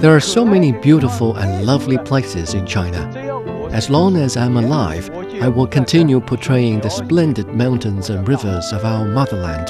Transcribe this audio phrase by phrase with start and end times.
[0.00, 3.10] There are so many beautiful and lovely places in China.
[3.72, 5.10] As long as I'm alive,
[5.42, 9.68] I will continue portraying the splendid mountains and rivers of our motherland.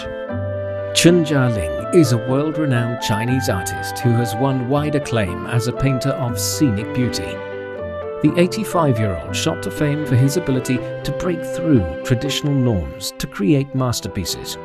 [0.94, 6.10] Chen Jialing is a world-renowned Chinese artist who has won wide acclaim as a painter
[6.10, 7.24] of scenic beauty.
[8.22, 13.74] The 85-year-old shot to fame for his ability to break through traditional norms to create
[13.74, 14.58] masterpieces.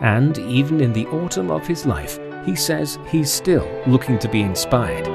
[0.00, 4.39] And even in the autumn of his life, he says he's still looking to be
[4.39, 5.07] inspired.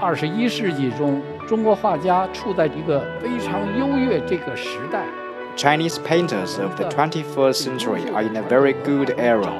[0.00, 5.04] 二十一世纪中，中国画家处在一个非常优越这个时代。
[5.56, 9.52] Chinese painters of the 21st century are in a very good era.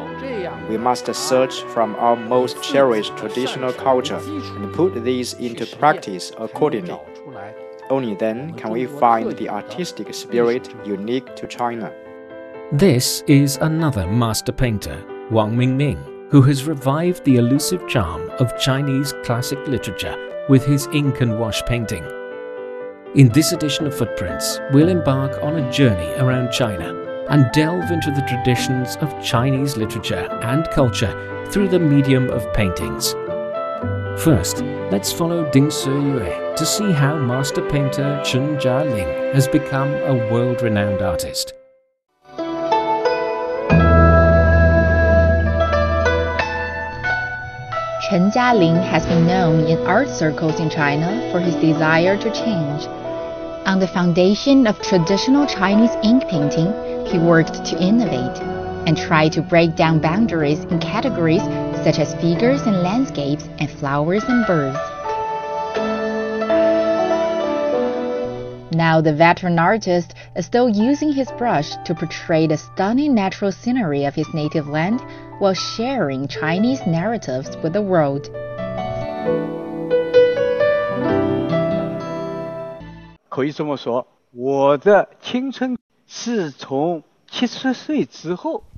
[0.71, 6.99] We must search from our most cherished traditional culture and put these into practice accordingly.
[7.91, 11.91] Only then can we find the artistic spirit unique to China.
[12.74, 19.14] This is another master painter, Wang Mingming, who has revived the elusive charm of Chinese
[19.24, 20.18] classic literature
[20.50, 22.04] with his ink and wash painting.
[23.14, 26.96] In this edition of Footprints, we'll embark on a journey around China
[27.30, 33.14] and delve into the traditions of Chinese literature and culture through the medium of paintings.
[34.24, 40.16] First, let's follow Ding Siyue to see how master painter Chen Jialing has become a
[40.32, 41.54] world-renowned artist.
[48.14, 52.86] Chen Jialing has been known in art circles in China for his desire to change.
[53.66, 56.72] On the foundation of traditional Chinese ink painting,
[57.08, 58.38] he worked to innovate
[58.86, 61.42] and try to break down boundaries in categories
[61.84, 64.78] such as figures and landscapes and flowers and birds.
[68.76, 74.06] Now the veteran artist as though using his brush to portray the stunning natural scenery
[74.06, 75.00] of his native land
[75.40, 78.30] while sharing Chinese narratives with the world.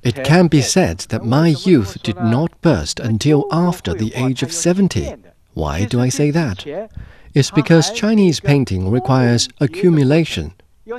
[0.02, 4.52] It can be said that my youth did not burst until after the age of
[4.52, 5.14] 70.
[5.54, 6.66] Why do I say that?
[7.34, 10.54] It's because Chinese painting requires accumulation,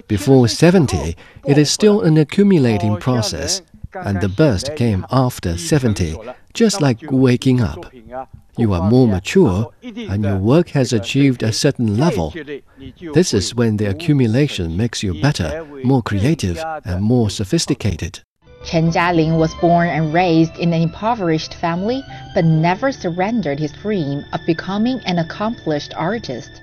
[0.08, 1.16] before 70,
[1.46, 3.62] it is still an accumulating process,
[3.94, 6.18] and the burst came after 70,
[6.54, 7.94] just like waking up.
[8.58, 12.34] You are more mature, and your work has achieved a certain level.
[13.14, 18.20] This is when the accumulation makes you better, more creative, and more sophisticated.
[18.66, 22.04] Chen Jialing was born and raised in an impoverished family,
[22.36, 26.62] but never surrendered his dream of becoming an accomplished artist.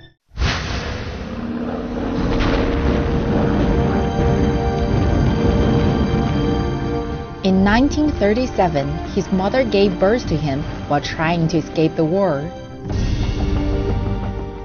[7.45, 12.39] In 1937, his mother gave birth to him while trying to escape the war.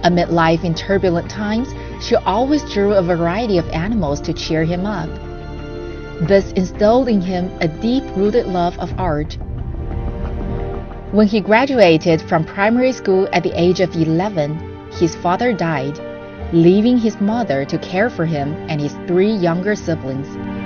[0.03, 1.69] Amid life in turbulent times,
[2.03, 5.11] she always drew a variety of animals to cheer him up.
[6.27, 9.37] This instilled in him a deep rooted love of art.
[11.13, 16.01] When he graduated from primary school at the age of 11, his father died,
[16.55, 20.60] leaving his mother to care for him and his three younger siblings.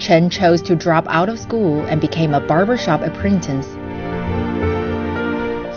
[0.00, 3.66] Chen chose to drop out of school and became a barbershop apprentice.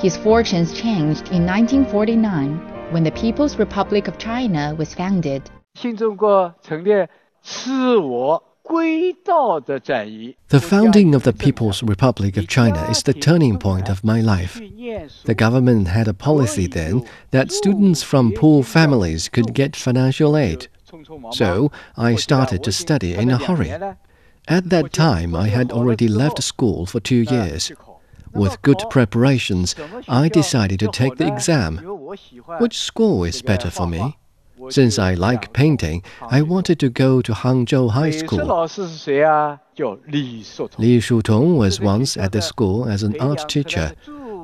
[0.01, 5.50] His fortunes changed in 1949 when the People's Republic of China was founded.
[5.75, 7.07] The
[10.62, 14.62] founding of the People's Republic of China is the turning point of my life.
[15.25, 20.69] The government had a policy then that students from poor families could get financial aid.
[21.31, 23.73] So I started to study in a hurry.
[24.48, 27.72] At that time, I had already left school for two years.
[28.34, 29.76] With good preparations,
[30.08, 31.78] I decided to take the exam.
[32.59, 34.18] Which school is better for me?
[34.70, 38.68] Since I like painting, I wanted to go to Hangzhou High School.
[40.78, 43.94] Li Shutong was once at the school as an art teacher.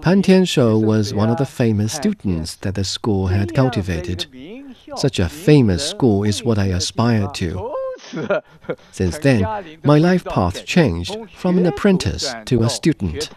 [0.02, 4.26] Pan Tianshou was one of the famous students that the school had cultivated.
[4.96, 7.74] Such a famous school is what I aspired to.
[8.92, 9.46] Since then,
[9.84, 13.30] my life path changed from an apprentice to a student.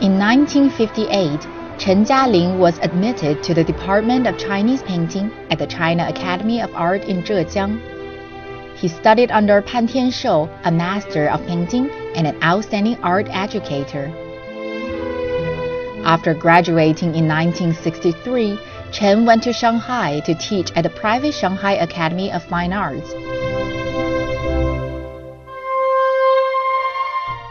[0.00, 1.40] In 1958,
[1.78, 6.72] Chen Jialing was admitted to the Department of Chinese Painting at the China Academy of
[6.74, 7.80] Art in Zhejiang.
[8.76, 14.12] He studied under Pan Tianshou, a master of painting and an outstanding art educator.
[16.04, 18.58] After graduating in 1963,
[18.94, 23.10] Chen went to Shanghai to teach at the private Shanghai Academy of Fine Arts.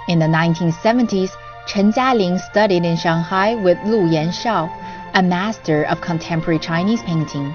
[0.07, 1.35] In the 1970s,
[1.67, 4.71] Chen Jialing studied in Shanghai with Lu Yanshao,
[5.15, 7.53] a master of contemporary Chinese painting.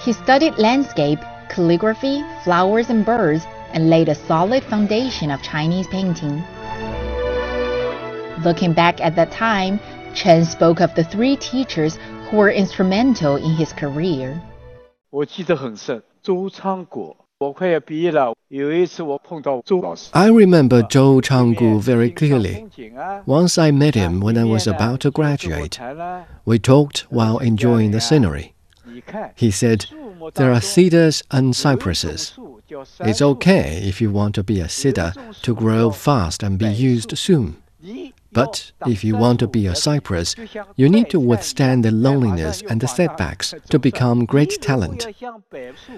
[0.00, 6.44] He studied landscape, calligraphy, flowers and birds, and laid a solid foundation of Chinese painting.
[8.44, 9.80] Looking back at that time,
[10.17, 11.97] Chen spoke of the three teachers
[12.29, 14.39] who were instrumental in his career.
[15.09, 17.15] 我记得很深，周昌国。
[17.39, 20.09] 我快要毕业了，有一次我碰到周老师。
[20.11, 22.69] I remember Zhou Changgu very clearly.
[23.25, 25.77] Once I met him when I was about to graduate.
[26.45, 28.53] We talked while enjoying the scenery.
[29.35, 29.85] He said,
[30.35, 32.33] There are cedars and cypresses.
[33.01, 37.17] It's okay if you want to be a cedar to grow fast and be used
[37.17, 37.57] soon.
[38.32, 40.34] But if you want to be a cypress,
[40.76, 45.06] you need to withstand the loneliness and the setbacks to become great talent.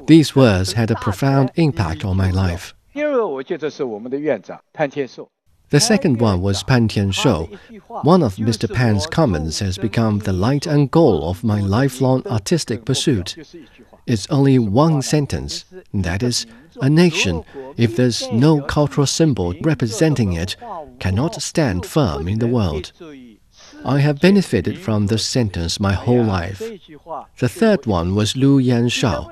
[0.06, 2.74] These words had a profound impact on my life.
[5.70, 7.56] The second one was Pan Tianshou.
[8.02, 8.72] One of Mr.
[8.72, 13.36] Pan's comments has become the light and goal of my lifelong artistic pursuit.
[14.06, 16.46] It's only one sentence, that is,
[16.80, 17.44] a nation,
[17.76, 20.56] if there's no cultural symbol representing it,
[20.98, 22.92] cannot stand firm in the world.
[23.84, 26.62] I have benefited from this sentence my whole life.
[27.38, 29.30] The third one was Lu Yanshao.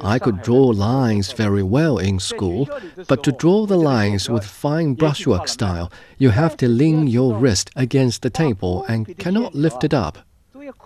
[0.00, 2.68] I could draw lines very well in school,
[3.06, 7.70] but to draw the lines with fine brushwork style, you have to lean your wrist
[7.76, 10.18] against the table and cannot lift it up.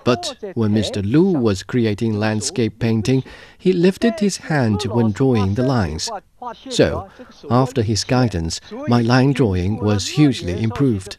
[0.05, 1.03] But when Mr.
[1.05, 3.25] Lu was creating landscape painting,
[3.59, 6.11] he lifted his hand when drawing the lines.
[6.71, 7.09] So,
[7.51, 11.19] after his guidance, my line drawing was hugely improved.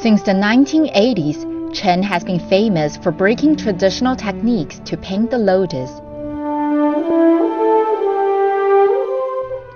[0.00, 5.90] Since the 1980s, Chen has been famous for breaking traditional techniques to paint the lotus.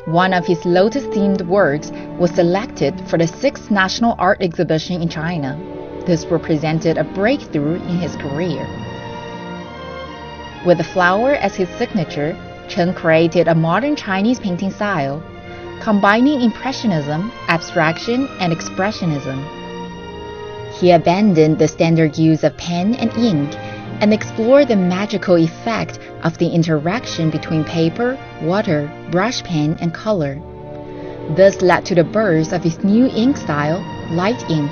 [0.09, 5.11] One of his lotus themed works was selected for the sixth National Art Exhibition in
[5.11, 5.61] China.
[6.07, 8.67] This represented a breakthrough in his career.
[10.65, 12.35] With the flower as his signature,
[12.69, 15.23] Chen created a modern Chinese painting style,
[15.83, 19.39] combining Impressionism, abstraction, and Expressionism.
[20.81, 23.55] He abandoned the standard use of pen and ink
[24.01, 30.41] and explore the magical effect of the interaction between paper, water, brush pen, and color.
[31.37, 33.81] This led to the birth of his new ink style,
[34.11, 34.71] light ink.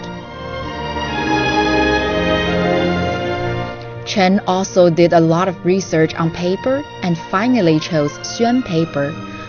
[4.07, 9.09] Chen also did a lot of research on paper and finally chose Xuan paper,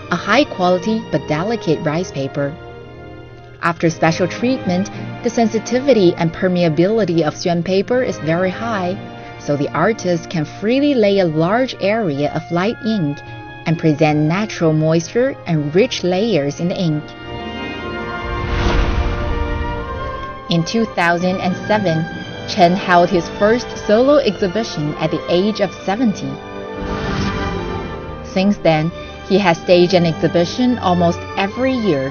[0.10, 2.56] a high quality but delicate rice paper.
[3.62, 4.90] After special treatment,
[5.24, 8.98] the sensitivity and permeability of Xuan paper is very high,
[9.40, 13.18] so the artist can freely lay a large area of light ink
[13.66, 17.04] and present natural moisture and rich layers in the ink.
[20.50, 22.06] In 2007,
[22.48, 26.26] Chen held his first solo exhibition at the age of 70.
[28.24, 28.90] Since then,
[29.28, 32.10] he has staged an exhibition almost every year.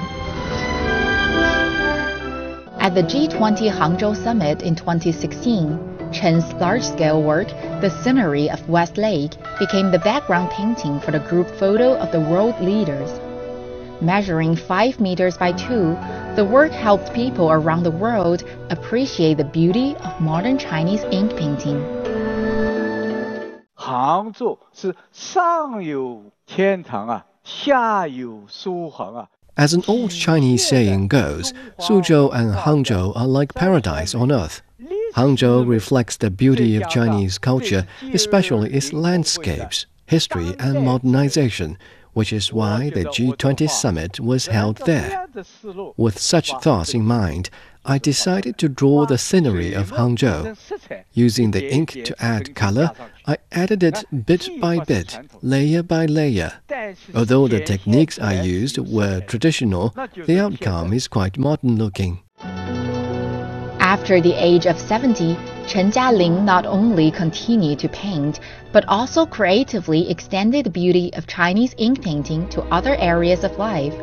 [2.79, 7.48] At the G20 Hangzhou Summit in 2016, Chen's large-scale work,
[7.80, 12.20] The Scenery of West Lake, became the background painting for the group photo of the
[12.20, 13.10] world leaders.
[14.00, 15.96] Measuring 5 meters by 2,
[16.34, 21.80] the work helped people around the world appreciate the beauty of modern Chinese ink painting.
[23.74, 29.28] 杭州是上有天堂啊，下有苏杭啊。
[29.54, 34.62] As an old Chinese saying goes, Suzhou and Hangzhou are like paradise on earth.
[35.17, 41.79] Hangzhou reflects the beauty of Chinese culture, especially its landscapes, history, and modernization,
[42.13, 45.25] which is why the G20 summit was held there.
[45.97, 47.49] With such thoughts in mind,
[47.83, 50.55] I decided to draw the scenery of Hangzhou.
[51.13, 52.91] Using the ink to add color,
[53.25, 56.59] I added it bit by bit, layer by layer.
[57.15, 59.95] Although the techniques I used were traditional,
[60.27, 62.19] the outcome is quite modern looking.
[63.87, 68.41] After the age of 70, Chen Jialing not only continued to paint,
[68.73, 73.93] but also creatively extended the beauty of Chinese ink painting to other areas of life.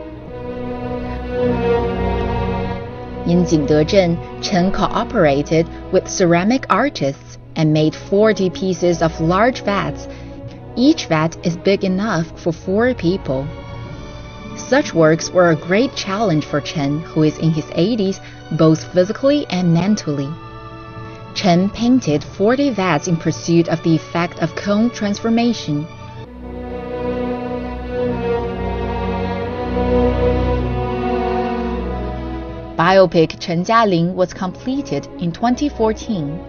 [3.26, 10.08] In Jingdezhen, Chen cooperated with ceramic artists and made 40 pieces of large vats.
[10.76, 13.46] Each vat is big enough for four people.
[14.56, 18.20] Such works were a great challenge for Chen, who is in his 80s,
[18.52, 20.28] both physically and mentally.
[21.34, 25.86] Chen painted 40 vats in pursuit of the effect of cone transformation.
[32.76, 36.40] Biopic Chen Jialing was completed in 2014.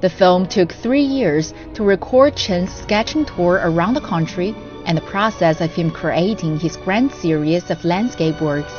[0.00, 4.54] The film took three years to record Chen's sketching tour around the country
[4.84, 8.72] and the process of him creating his grand series of landscape works.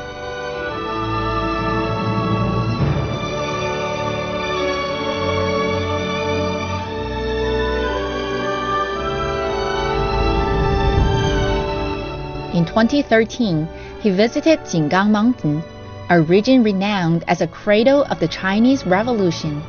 [12.55, 13.67] In 2013,
[14.01, 15.61] he visited Jinggang Mountain,
[16.09, 19.61] a region renowned as a cradle of the Chinese Revolution,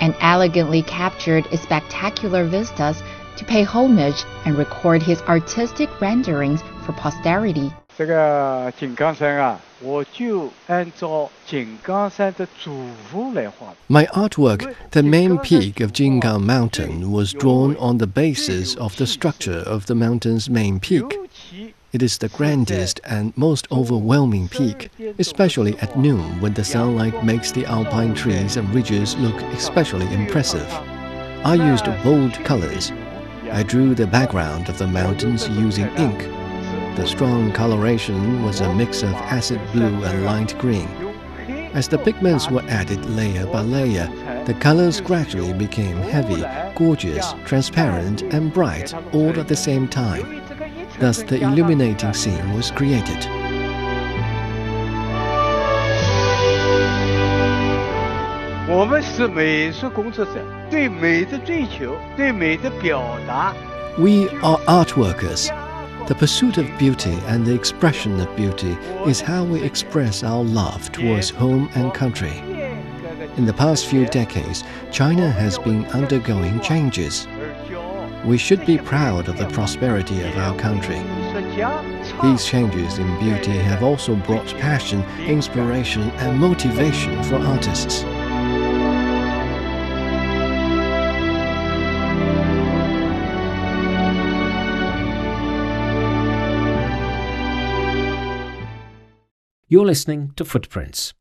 [0.00, 3.02] and elegantly captured its spectacular vistas
[3.37, 7.71] to pay homage and record his artistic renderings for posterity.
[7.97, 12.71] 这个井冈山啊，我就按照井冈山的主
[13.09, 13.73] 幅来画。
[13.87, 19.05] My artwork, the main peak of Jinggang Mountain, was drawn on the basis of the
[19.05, 21.11] structure of the mountain's main peak.
[21.11, 27.23] 尤其 It is the grandest and most overwhelming peak, especially at noon when the sunlight
[27.23, 30.67] makes the alpine trees and ridges look especially impressive.
[31.43, 32.91] I used bold colors.
[33.52, 36.22] I drew the background of the mountains using ink.
[36.96, 40.88] The strong coloration was a mix of acid blue and light green.
[41.74, 44.06] As the pigments were added layer by layer,
[44.46, 46.42] the colors gradually became heavy,
[46.76, 50.42] gorgeous, transparent, and bright all at the same time.
[50.98, 53.41] Thus, the illuminating scene was created.
[58.71, 60.31] 我们是美术工作者，
[60.69, 63.53] 对美的追求，对美的表达。
[63.97, 65.49] We are art workers.
[66.07, 70.89] The pursuit of beauty and the expression of beauty is how we express our love
[70.91, 72.41] towards home and country.
[73.37, 77.27] In the past few decades, China has been undergoing changes.
[78.25, 81.01] We should be proud of the prosperity of our country.
[82.21, 88.03] These changes in beauty have also brought passion, inspiration, and motivation for artists.
[99.72, 101.14] You're listening to Footprints.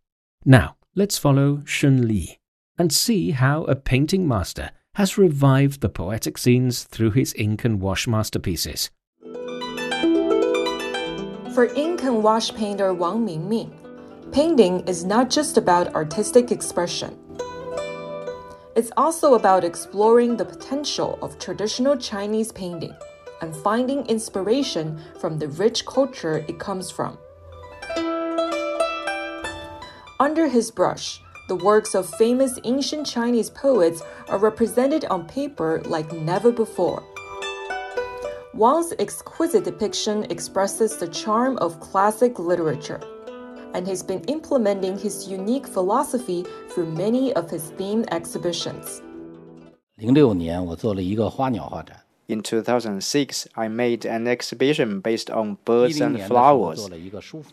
[0.43, 2.37] Now, let's follow Shun Li
[2.77, 7.79] and see how a painting master has revived the poetic scenes through his ink and
[7.79, 8.89] wash masterpieces.
[11.53, 13.71] For ink and wash painter Wang Mingming,
[14.33, 17.17] painting is not just about artistic expression.
[18.75, 22.93] It's also about exploring the potential of traditional Chinese painting
[23.41, 27.17] and finding inspiration from the rich culture it comes from.
[30.20, 36.12] Under his brush, the works of famous ancient Chinese poets are represented on paper like
[36.12, 37.02] never before.
[38.54, 43.00] Wang's exquisite depiction expresses the charm of classic literature,
[43.74, 49.02] and he's been implementing his unique philosophy through many of his themed exhibitions.
[49.96, 51.96] 零六年，我做了一个花鸟画展。
[52.31, 56.87] in 2006, I made an exhibition based on birds and flowers.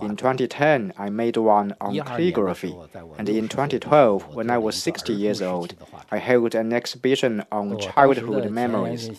[0.00, 2.76] In 2010, I made one on calligraphy.
[3.18, 5.75] And in 2012, when I was 60 years old,
[6.12, 9.11] I held an exhibition on childhood memories.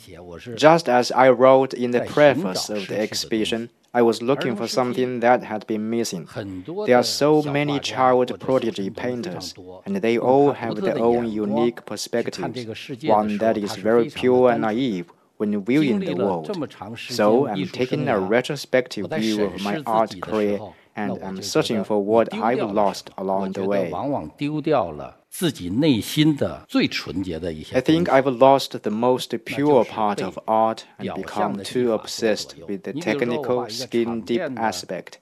[0.56, 5.20] Just as I wrote in the preface of the exhibition, I was looking for something
[5.20, 6.30] that had been missing.
[6.86, 9.54] There are so many child prodigy painters,
[9.86, 15.12] and they all have their own unique perspectives, one that is very pure and naive
[15.40, 16.46] when viewing the world.
[16.98, 20.60] So I'm taking a retrospective view of my art career
[20.98, 23.90] and I'm searching for what I've lost along the way.
[27.80, 32.84] I think I've lost the most pure part of art and become too obsessed with
[32.84, 35.20] the technical, skin deep aspect.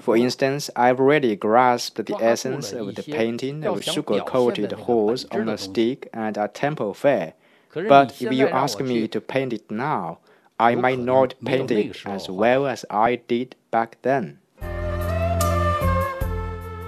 [0.00, 5.48] For instance, I've already grasped the essence of the painting of sugar coated horse on
[5.48, 7.34] a stick at a temple fair.
[7.72, 10.18] But if you ask me to paint it now,
[10.58, 14.38] I might not paint it as well as I did back then.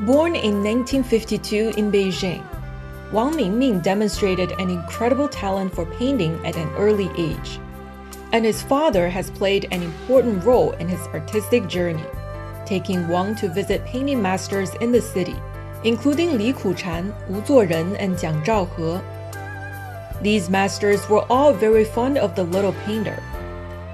[0.07, 2.43] Born in 1952 in Beijing,
[3.13, 7.61] Wang Mingming demonstrated an incredible talent for painting at an early age,
[8.33, 12.07] and his father has played an important role in his artistic journey,
[12.65, 15.37] taking Wang to visit painting masters in the city,
[15.85, 19.03] including Li Kuchan, Wu Zuoren, and Jiang Zhaohe,
[20.23, 23.23] these masters were all very fond of the little painter.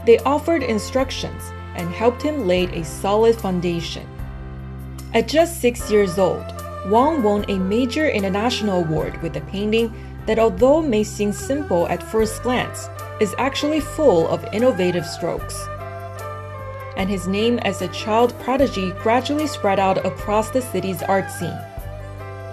[0.06, 1.42] They offered instructions
[1.76, 4.08] and helped him lay a solid foundation.
[5.14, 6.44] At just six years old,
[6.88, 9.92] Wang won a major international award with a painting
[10.26, 12.88] that, although may seem simple at first glance,
[13.20, 15.66] is actually full of innovative strokes.
[16.96, 21.58] And his name as a child prodigy gradually spread out across the city's art scene,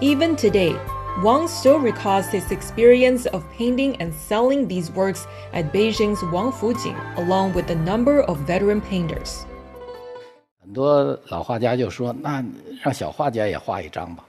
[0.00, 0.76] Even today,
[1.22, 6.98] Wang still recalls his experience of painting and selling these works at Beijing's Wang Fujing,
[7.16, 9.46] along with a number of veteran painters.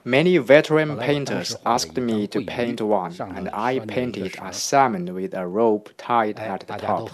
[0.04, 5.44] Many veteran painters asked me to paint one, and I painted a salmon with a
[5.44, 7.10] rope tied at the top.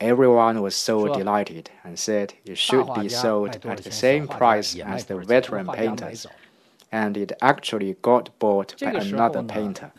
[0.00, 5.04] Everyone was so delighted and said it should be sold at the same price as
[5.04, 6.26] the veteran painters.
[6.94, 9.90] And it actually got bought by another painter.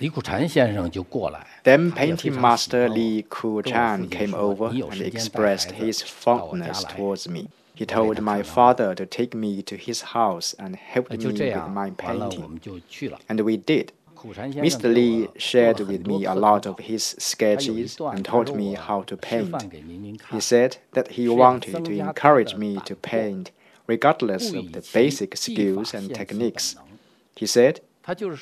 [1.69, 7.49] Then painting master Li Ku-chan came over and expressed his fondness towards me.
[7.79, 11.89] He told my father to take me to his house and help me with my
[11.89, 12.61] painting.
[13.27, 13.91] And we did.
[14.67, 14.87] Mr.
[14.97, 19.55] Li shared with me a lot of his sketches and taught me how to paint.
[20.31, 23.51] He said that he wanted to encourage me to paint
[23.87, 26.75] regardless of the basic skills and techniques.
[27.35, 27.81] He said,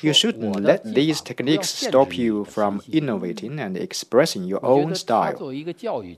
[0.02, 5.50] you shouldn't let these techniques stop you from innovating and expressing your own style.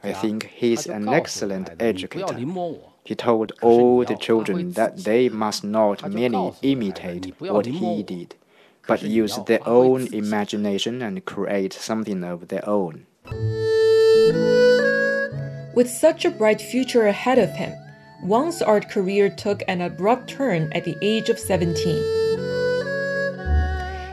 [0.03, 2.37] I think he's an excellent educator.
[3.05, 8.35] He told all the children that they must not merely imitate what he did,
[8.89, 13.07] but use their own imagination and create something of their own.
[15.77, 17.75] With such a bright future ahead of him,
[18.23, 21.77] Wang's art career took an abrupt turn at the age of 17.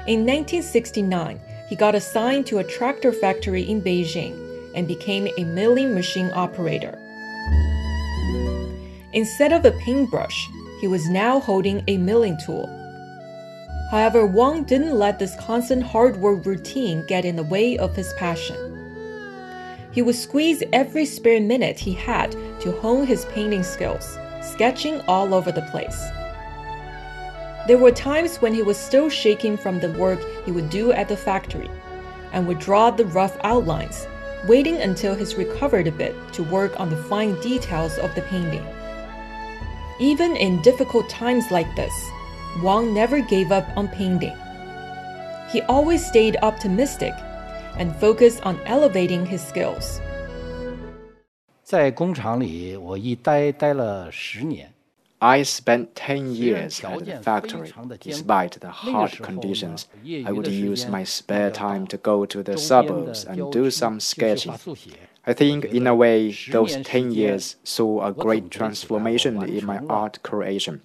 [0.06, 4.38] In 1969, he got assigned to a tractor factory in Beijing
[4.76, 7.00] and became a milling machine operator.
[9.14, 10.50] Instead of a paintbrush,
[10.82, 12.68] he was now holding a milling tool.
[13.92, 18.12] However, Wang didn't let this constant hard work routine get in the way of his
[18.14, 18.73] passion.
[19.94, 22.32] He would squeeze every spare minute he had
[22.62, 26.02] to hone his painting skills, sketching all over the place.
[27.68, 31.08] There were times when he was still shaking from the work he would do at
[31.08, 31.70] the factory
[32.34, 34.08] and would draw the rough outlines,
[34.48, 38.66] waiting until he's recovered a bit to work on the fine details of the painting.
[40.00, 41.94] Even in difficult times like this,
[42.64, 44.36] Wang never gave up on painting.
[45.52, 47.14] He always stayed optimistic
[47.79, 50.01] and focused on elevating his skills.
[51.63, 54.73] 在工厂里，我一待待了十年。
[55.21, 57.73] I spent 10 years at the factory.
[58.01, 63.25] Despite the hard conditions, I would use my spare time to go to the suburbs
[63.27, 64.55] and do some sketching.
[65.25, 70.23] I think, in a way, those 10 years saw a great transformation in my art
[70.23, 70.83] creation.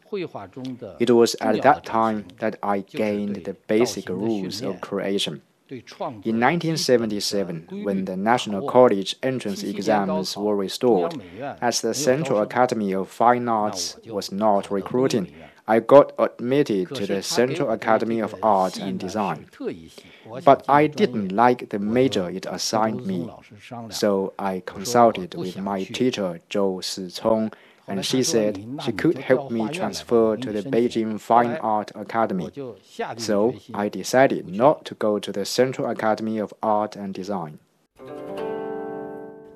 [1.00, 5.44] It was at that time that I gained the basic rules of creation.
[5.71, 11.23] In 1977, when the National College entrance exams were restored,
[11.61, 15.35] as the Central Academy of Fine Arts was not recruiting,
[15.67, 19.47] I got admitted to the Central Academy of Art and Design.
[20.43, 23.31] But I didn't like the major it assigned me,
[23.91, 27.53] so I consulted with my teacher Zhou Sicong
[27.89, 32.51] and she said she could help me transfer to the Beijing Fine Art Academy.
[33.17, 37.59] So I decided not to go to the Central Academy of Art and Design.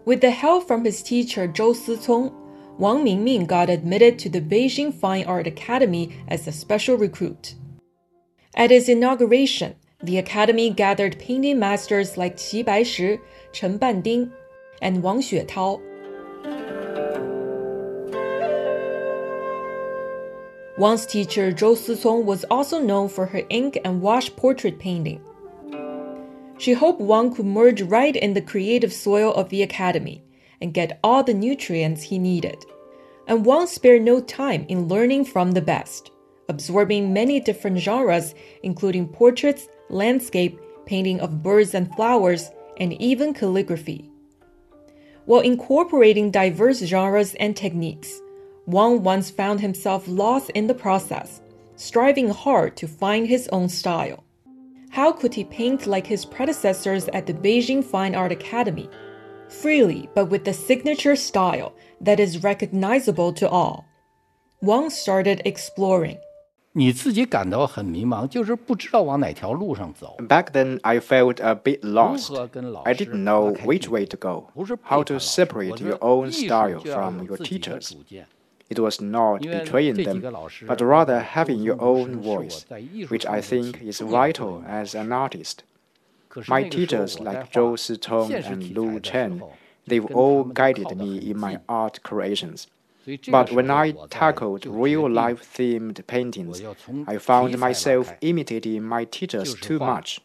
[0.04, 2.34] With the help from his teacher Zhou Sicong,
[2.78, 7.54] Wang Mingming got admitted to the Beijing Fine Art Academy as a special recruit.
[8.54, 13.20] At its inauguration, the academy gathered painting masters like Qi Baishi,
[13.52, 14.32] Chen Banding,
[14.80, 15.80] and Wang Xuetao.
[20.78, 25.20] Wang's teacher Zhou Sicong was also known for her ink and wash portrait painting.
[26.56, 30.22] She hoped Wang could merge right in the creative soil of the academy
[30.62, 32.64] and get all the nutrients he needed.
[33.26, 36.10] And Wang spared no time in learning from the best,
[36.48, 44.08] absorbing many different genres, including portraits, landscape, painting of birds and flowers, and even calligraphy.
[45.26, 48.21] While incorporating diverse genres and techniques,
[48.66, 51.40] Wang once found himself lost in the process,
[51.76, 54.24] striving hard to find his own style.
[54.90, 58.88] How could he paint like his predecessors at the Beijing Fine Art Academy?
[59.48, 63.86] Freely, but with a signature style that is recognizable to all.
[64.60, 66.18] Wang started exploring.
[70.20, 72.32] Back then, I felt a bit lost.
[72.86, 74.50] I didn't know which way to go,
[74.82, 77.94] how to separate your own style from your teacher's.
[78.72, 80.20] It was not betraying them,
[80.70, 82.64] but rather having your own voice,
[83.12, 85.62] which I think is vital as an artist.
[86.48, 89.42] My teachers like Zhou Sicong and Lu Chen,
[89.86, 92.66] they've all guided me in my art creations.
[93.28, 96.62] But when I tackled real life themed paintings,
[97.06, 100.20] I found myself imitating my teachers too much.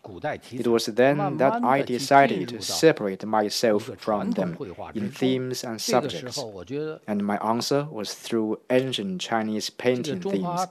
[0.51, 4.57] It was then that I decided to separate myself from them
[4.93, 6.43] in themes and subjects.
[7.07, 10.61] And my answer was through ancient Chinese painting themes,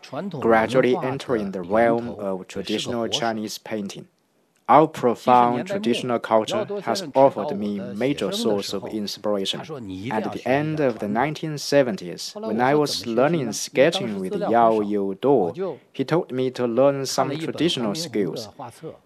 [0.41, 4.09] gradually entering the realm of traditional Chinese painting.
[4.69, 9.61] Our profound traditional culture has offered me major source of inspiration.
[10.11, 16.05] At the end of the 1970s, when I was learning sketching with Yao Youduo, he
[16.05, 18.49] told me to learn some traditional skills.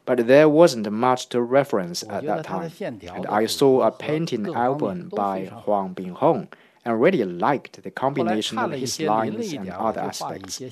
[0.06, 5.10] But there wasn't much to reference at that time, and I saw a painting album
[5.14, 6.48] by Huang Binghong
[6.84, 10.62] and really liked the combination of his lines and other aspects.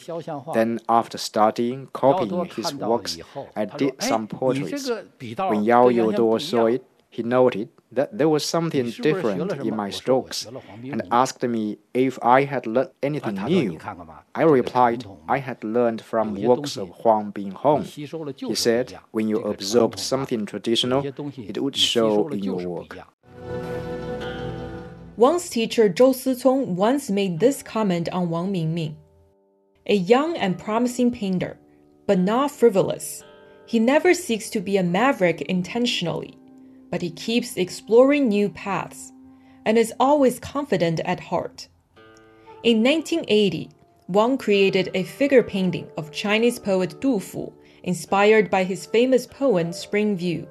[0.55, 3.19] Then, after studying, copying his works,
[3.57, 4.89] I did some portraits.
[5.37, 10.47] When Yao Youduo saw it, he noted that there was something different in my strokes
[10.93, 13.79] and asked me if I had learned anything new.
[14.35, 17.85] I replied I had learned from works of Huang Binghong.
[18.37, 21.03] He said, when you observed something traditional,
[21.37, 22.99] it would show in your work.
[25.19, 28.95] Wang's teacher Zhou Sicong once made this comment on Wang Mingming.
[29.87, 31.59] A young and promising painter,
[32.07, 33.25] but not frivolous.
[33.67, 36.39] He never seeks to be a maverick intentionally,
[36.89, 39.11] but he keeps exploring new paths
[39.67, 41.67] and is always confident at heart.
[42.63, 43.71] In 1980,
[44.07, 47.53] Wang created a figure painting of Chinese poet Du Fu,
[47.83, 50.49] inspired by his famous poem Spring View.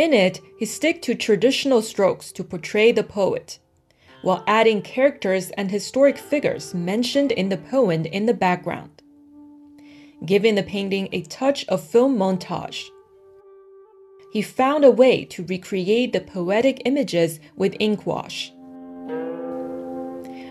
[0.00, 3.58] In it, he stick to traditional strokes to portray the poet,
[4.22, 9.02] while adding characters and historic figures mentioned in the poem in the background,
[10.24, 12.88] giving the painting a touch of film montage.
[14.32, 18.54] He found a way to recreate the poetic images with ink wash.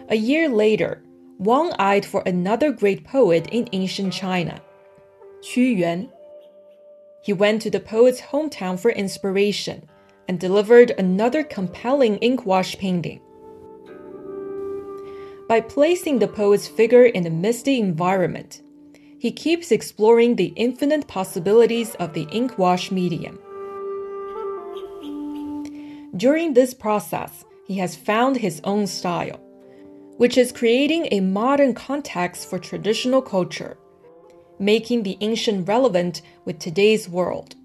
[0.10, 1.02] A year later,
[1.40, 4.62] Wang eyed for another great poet in ancient China,
[5.42, 6.12] Qu Yuan
[7.21, 9.88] he went to the poet's hometown for inspiration
[10.27, 13.19] and delivered another compelling inkwash painting.
[15.47, 18.62] By placing the poet's figure in a misty environment,
[19.17, 23.39] he keeps exploring the infinite possibilities of the inkwash medium.
[26.15, 29.39] During this process, he has found his own style,
[30.17, 33.77] which is creating a modern context for traditional culture
[34.60, 37.56] making the ancient relevant with today's world.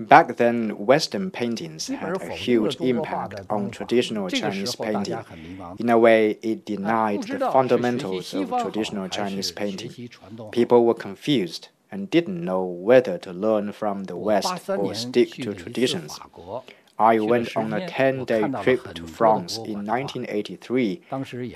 [0.00, 5.18] Back then, Western paintings had a huge impact on traditional Chinese painting.
[5.78, 10.10] In a way, it denied the fundamentals of traditional Chinese painting.
[10.52, 15.54] People were confused and didn't know whether to learn from the West or stick to
[15.54, 16.18] traditions.
[17.02, 21.02] I went on a 10 day trip to France in 1983,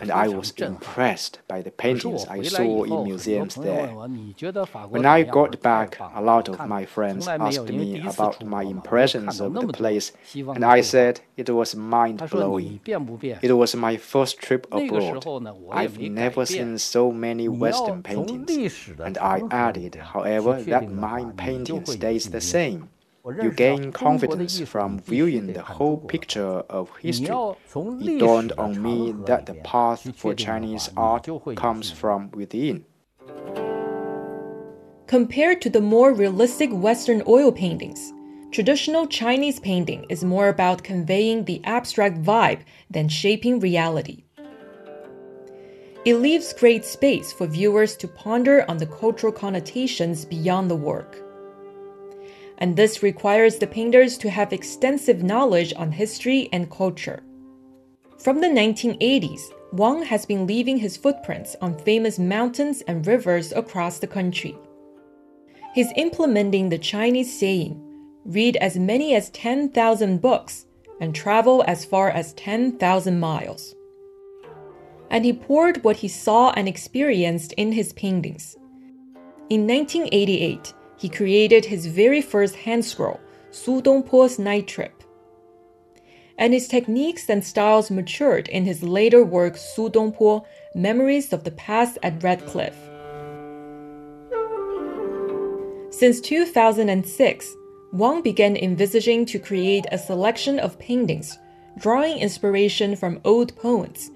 [0.00, 3.86] and I was impressed by the paintings I saw in museums there.
[4.88, 9.54] When I got back, a lot of my friends asked me about my impressions of
[9.54, 12.80] the place, and I said it was mind blowing.
[13.48, 15.24] It was my first trip abroad.
[15.70, 22.30] I've never seen so many Western paintings, and I added, however, that my painting stays
[22.30, 22.88] the same.
[23.26, 27.34] You gain confidence from viewing the whole picture of history.
[27.74, 32.84] It dawned on me that the path for Chinese art comes from within.
[35.08, 38.12] Compared to the more realistic Western oil paintings,
[38.52, 42.60] traditional Chinese painting is more about conveying the abstract vibe
[42.90, 44.22] than shaping reality.
[46.04, 51.25] It leaves great space for viewers to ponder on the cultural connotations beyond the work
[52.58, 57.22] and this requires the painters to have extensive knowledge on history and culture.
[58.18, 59.40] From the 1980s,
[59.72, 64.56] Wang has been leaving his footprints on famous mountains and rivers across the country.
[65.74, 67.82] He's implementing the Chinese saying,
[68.24, 70.66] read as many as 10,000 books
[71.00, 73.74] and travel as far as 10,000 miles.
[75.10, 78.56] And he poured what he saw and experienced in his paintings.
[79.50, 85.02] In 1988, he created his very first hand scroll, Su Dongpo's Night Trip.
[86.38, 91.50] And his techniques and styles matured in his later work, Su Dongpo Memories of the
[91.52, 92.76] Past at Red Cliff.
[95.90, 97.56] Since 2006,
[97.92, 101.38] Wang began envisaging to create a selection of paintings,
[101.78, 104.10] drawing inspiration from old poems,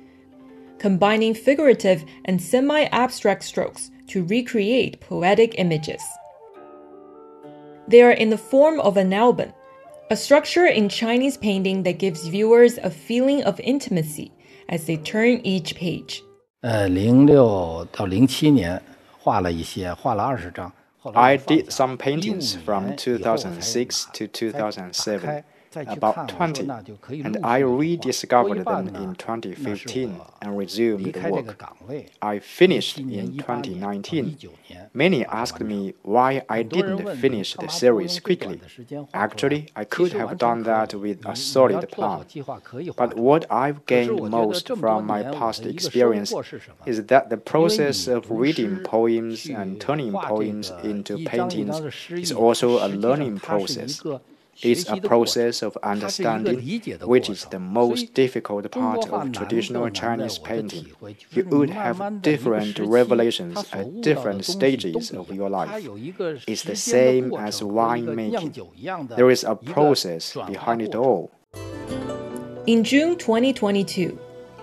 [0.78, 6.02] combining figurative and semi abstract strokes to recreate poetic images.
[7.89, 9.53] They are in the form of an album,
[10.09, 14.31] a structure in Chinese painting that gives viewers a feeling of intimacy
[14.69, 16.21] as they turn each page.
[16.61, 18.81] 呃，零六到零七年
[19.19, 20.71] 画了一些，画了二十张。
[21.13, 25.43] I did some paintings from 2006 to 2007,
[25.76, 26.68] about 20,
[27.22, 31.64] and I rediscovered them in 2015 and resumed the work.
[32.20, 34.36] I finished in 2019.
[34.92, 38.60] Many asked me why I didn't finish the series quickly.
[39.14, 42.24] Actually, I could have done that with a solid plan.
[42.96, 46.32] But what I've gained most from my past experience
[46.86, 51.80] is that the process of reading poems and turning poems into paintings
[52.10, 54.02] is also a learning process.
[54.62, 56.58] It's a process of understanding,
[57.02, 60.92] which is the most difficult part of traditional Chinese painting.
[61.32, 65.86] You would have different revelations at different stages of your life.
[66.46, 68.54] It's the same as wine making.
[69.16, 71.30] There is a process behind it all.
[72.66, 74.18] In June 2022,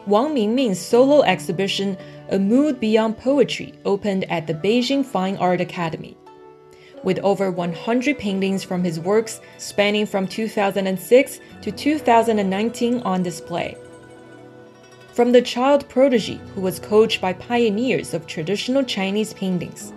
[0.05, 1.97] Wang Mingming's solo exhibition,
[2.29, 6.15] A Mood Beyond Poetry, opened at the Beijing Fine Art Academy
[7.06, 13.76] with over 100 paintings from his works spanning from 2006 to 2019 on display.
[15.12, 19.92] From the child prodigy who was coached by pioneers of traditional Chinese paintings,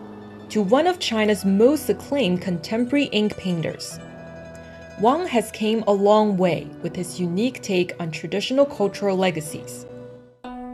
[0.50, 4.00] to one of China's most acclaimed contemporary ink painters,
[5.02, 9.86] Wang has came a long way with his unique take on traditional cultural legacies.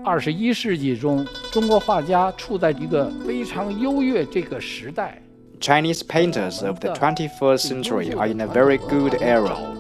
[0.04, 5.22] 二十一世纪中，中国画家处在一个非常优越这个时代。
[5.61, 9.73] Chinese painters of the 21st century are in a very good era.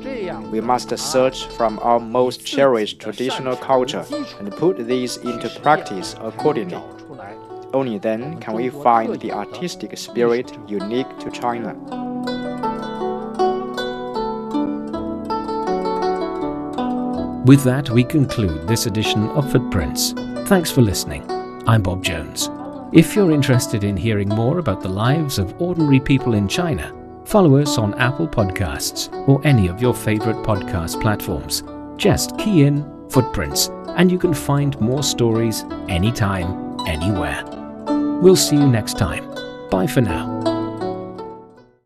[0.51, 4.05] We must search from our most cherished traditional culture
[4.39, 6.83] and put these into practice accordingly.
[7.75, 11.75] Only then can we find the artistic spirit unique to China.
[17.45, 20.13] With that, we conclude this edition of Footprints.
[20.49, 21.31] Thanks for listening.
[21.69, 22.51] I'm Bob Jones.
[22.93, 26.95] If you're interested in hearing more about the lives of ordinary people in China,
[27.25, 31.65] follow us on Apple Podcasts or any of your favorite podcast platforms.
[31.97, 37.43] Just key in Footprints and you can find more stories anytime, anywhere.
[38.23, 39.29] We'll see you next time.
[39.69, 40.56] Bye for now.